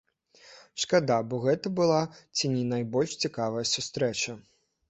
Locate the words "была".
1.81-2.01